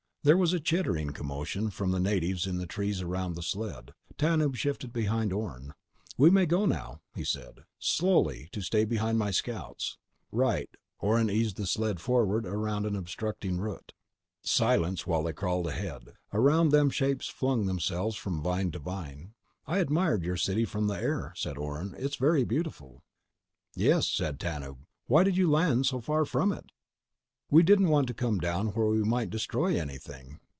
There 0.23 0.37
was 0.37 0.53
a 0.53 0.59
chittering 0.59 1.13
commotion 1.13 1.71
from 1.71 1.89
the 1.89 1.99
natives 1.99 2.45
in 2.45 2.59
the 2.59 2.67
trees 2.67 3.01
around 3.01 3.33
the 3.33 3.41
sled. 3.41 3.91
Tanub 4.19 4.55
shifted 4.55 4.93
behind 4.93 5.33
Orne. 5.33 5.73
"We 6.15 6.29
may 6.29 6.45
go 6.45 6.67
now," 6.67 7.01
he 7.15 7.23
said. 7.23 7.63
"Slowly... 7.79 8.47
to 8.51 8.61
stay 8.61 8.85
behind 8.85 9.17
my... 9.17 9.31
scouts." 9.31 9.97
"Right." 10.31 10.69
Orne 10.99 11.31
eased 11.31 11.57
the 11.57 11.65
sled 11.65 11.99
forward 11.99 12.45
around 12.45 12.85
an 12.85 12.95
obstructing 12.95 13.57
root. 13.57 13.93
Silence 14.43 15.07
while 15.07 15.23
they 15.23 15.33
crawled 15.33 15.65
ahead. 15.65 16.13
Around 16.31 16.69
them 16.69 16.91
shapes 16.91 17.27
flung 17.27 17.65
themselves 17.65 18.15
from 18.15 18.43
vine 18.43 18.69
to 18.73 18.77
vine. 18.79 19.33
"I 19.65 19.79
admired 19.79 20.23
your 20.23 20.37
city 20.37 20.65
from 20.65 20.85
the 20.85 21.01
air," 21.01 21.33
said 21.35 21.57
Orne. 21.57 21.95
"It 21.97 22.03
is 22.11 22.15
very 22.17 22.43
beautiful." 22.43 23.01
"Yes," 23.73 24.07
said 24.07 24.39
Tanub. 24.39 24.85
"Why 25.07 25.23
did 25.23 25.35
you 25.35 25.49
land 25.49 25.87
so 25.87 25.99
far 25.99 26.25
from 26.25 26.51
it?" 26.51 26.65
"We 27.53 27.63
didn't 27.63 27.89
want 27.89 28.07
to 28.07 28.13
come 28.13 28.39
down 28.39 28.67
where 28.67 28.85
we 28.87 29.03
might 29.03 29.29
destroy 29.29 29.77
anything." 29.77 30.39